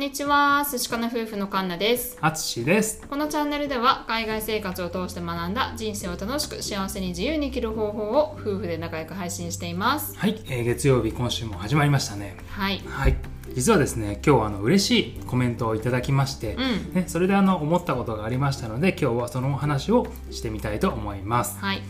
[0.00, 2.16] んにちは寿司かな夫婦のカンナです。
[2.22, 3.06] あつしです。
[3.06, 10.16] このチャンネルでは海外生活を通して学んだ人生を楽しく幸せに自由に生きる方法を夫婦で仲良く配信しています。
[10.16, 12.34] はい、えー月曜日今週も始まりましたね。
[12.48, 12.80] はい。
[12.86, 13.16] はい。
[13.52, 16.94] 実はですね今日はあの嬉しいコメントをいただきまして、うん。
[16.94, 21.58] ね、それであの思ったことがありましたので今日はそのお話をしてみたいと思います。
[21.58, 21.82] はい。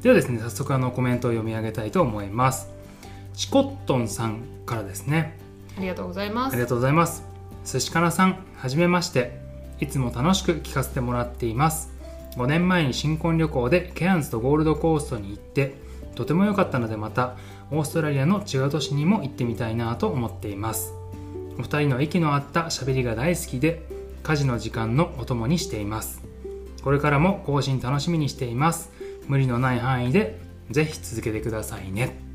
[0.00, 2.70] ではですね早速あのコメントを読み上げたいと思います。
[3.34, 5.38] チコットンさんからですね。
[5.76, 6.54] ありがとうございます。
[6.54, 7.27] ありがとうございます
[7.70, 9.46] 寿司かなさんはじめまして。
[9.78, 11.92] いつも楽しく聞かせてもらっています。
[12.36, 15.74] 5年前に新婚旅行でケアンズとゴールドコーストに行って
[16.14, 17.36] とても良かったのでまた
[17.70, 20.94] オーストラリアの違う都市にも行ってみたいなと思っています。
[21.58, 23.82] お二人の息の合った喋りが大好きで
[24.22, 26.22] 家事の時間のお供にしています。
[26.82, 28.90] これからも更新楽しみにしています。
[29.26, 30.40] 無理のない範囲で
[30.70, 32.27] ぜひ続けてくださいね。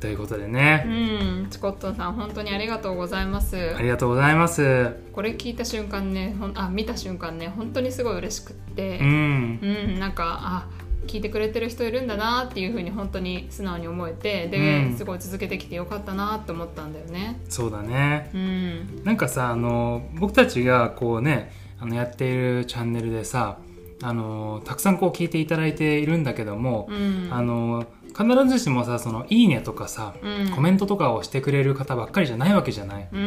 [0.00, 1.50] ということでうね、ん。
[1.50, 3.74] チコットンさん本当にありがとうございます。
[3.76, 4.96] ありがとうございます。
[5.12, 8.98] これ聞いた瞬間ねほんあ見た瞬間ね本当にすごい嬉しくって。
[8.98, 9.60] うん。
[9.62, 10.68] うん、なんかあ
[11.06, 14.96] 聞いてくれてる人いるんだなっていうふうに本当に素直に思えてで、うん。
[14.96, 17.38] すごい続けてきてよかったなって思ったんだよね。
[17.50, 18.30] そうだね。
[18.32, 23.58] うん、なんかさあの僕たちがこうねあのやっているチャンネルでさ
[24.02, 27.84] あのたくさんこう聞いていただいているんだけども、うん、あの
[28.16, 33.08] 必ずしもさそのいいねとかさ、うんコメントとかをしてくれる方ばっかりじゃないわけじゃない。
[33.12, 33.24] うんう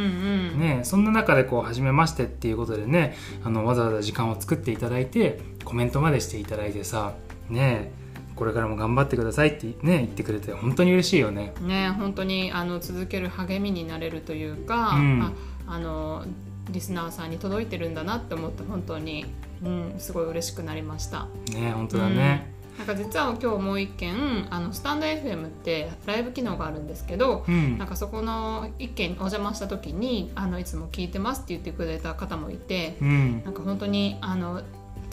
[0.56, 7.14] ん、ね、そんな中でこう初めましてっていうことでねあのわざわざ時間を作っていただいてコメントまでしていただいてさ
[7.50, 7.92] ね
[8.36, 11.54] これからも頑張ってくださいって、ね、言ってくれて本当に嬉しいよね。
[11.62, 15.32] ね本当にあの続ける励みになれるというか、うんあ
[15.66, 16.26] あの
[16.70, 19.26] リスナーさんに届いてるんだなって思って本当に、
[19.64, 21.28] うん、すごい嬉しくなりました。
[21.52, 22.53] ね本当だね。
[22.78, 27.78] なんか実は今日もう一件あのスタンド FM ってライブ機能があるんですけど、うん。
[27.78, 33.44] なんかそこの一件お邪魔した時にあのいつも聞いてますって言ってくれた方もいてうん。
[33.44, 34.62] なんか本当にあの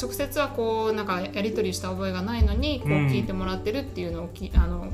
[0.01, 3.07] 直接はこうなんかやり取りした覚えがないのにこううん。
[3.09, 4.91] 聞いてもらってるっていうのをき、あの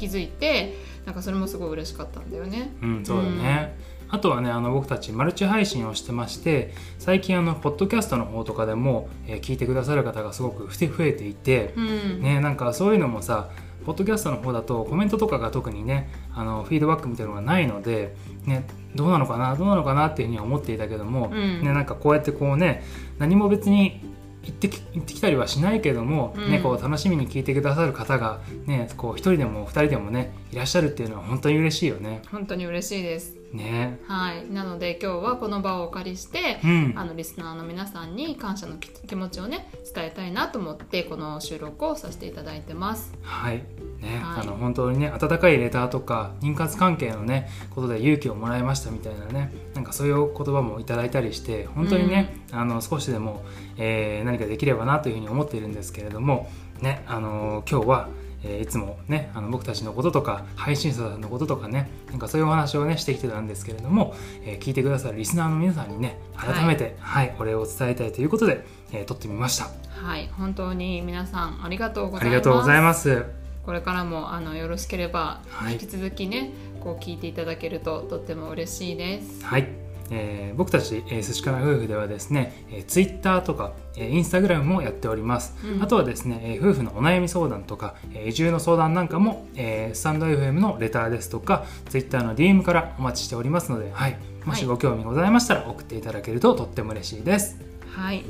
[0.00, 0.74] 気づいて
[1.04, 2.72] なんかそれもすごい嬉しかったんだよね。
[2.82, 3.76] うん、そうだね。
[4.12, 13.50] あとはね、あの僕たちマルチ配信をしてまして、最近あのポッドキャストの方とかでも、えー聞いてくださる方がすごく増えていて、うんね、なんかそういうのもさ、
[13.84, 18.14] ポッドキャストの方だとコメントとかが特にね、あのフィードバックみたいなのがないので、
[18.46, 18.66] ね、
[18.96, 22.82] どうなのかな、どうなのかなっていうふうには思っていたけども、うんね、なんかこうやってこうね、
[23.18, 24.02] 何も別に
[24.44, 32.22] 行ってき行ってきたりはしないけども、うんね、こう楽しみに聞いてくださる方が、ね、こう一人でも二人でもねいらっしゃるっていうのは本当に嬉しいよね。
[32.30, 33.39] 本当に嬉しいです。
[33.52, 33.98] ね。
[34.06, 36.94] はい、なので今日はこの場をお借りして、うん。
[36.96, 43.12] あのリスナーの皆さんに感謝の気気持ちをね伝えたいなと思ってこの収録をさせていただいてます。
[43.22, 43.62] はい。
[44.00, 44.40] ね、はい。
[44.42, 53.42] あの本当にね温かいレターとか妊活関係のねことで勇気をもらいましたみたいなねなんかそういう言葉もいただいたりして本当にね、あの少しでも、
[53.76, 56.50] えー何かできればなというふうに思っているんですけれども
[56.80, 58.08] ねあの今日は
[58.42, 64.14] えーいつもねあの僕たちのこととか配信者さんのこととかねなんかそういうお話をねしてきてたんですけれども、
[64.44, 69.68] えー聞いてくださるリスナーの皆さんにね改めて、はいお礼を伝えたいということで、えー撮ってみました
[70.02, 72.30] はい、本当に皆さんありがとうござあいます。
[72.30, 73.24] りがとうございます
[73.66, 76.50] これからもあのよろしければ、はい引き続きね
[76.82, 79.44] こう聞いていただけるととっても嬉しいです。
[79.44, 79.68] はい、
[80.10, 85.82] えー僕たち、えー、寿司かな夫婦ではですね、えー、ツイッターとか、えーインスタグラムもやっております、うん。
[85.82, 94.66] あとはですね、えー夫婦のお悩み相談とか、えー移住の相談なんかも、えースタンド FM のレターですとかツイッターの DM からお待ちしておりますので、はい、もしはい。
[94.66, 97.60] ご興味ございましたら送っていただけるととっても嬉しいです。
[97.88, 98.24] はい。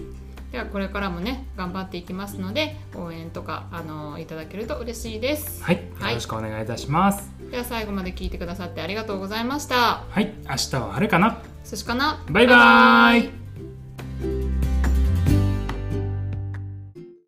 [0.52, 5.62] ではこれからもね頑張っていきますので応援とかあのいただけると嬉しいです。
[5.62, 6.10] はい、はい。
[6.10, 7.30] よろしくお願いいたします。
[7.50, 10.04] では最後まで聞いてくださってありがとうございました。
[10.08, 10.34] はい。
[10.48, 12.25] 明日は晴れかな寿司かな。
[12.31, 13.39] バイバーイ。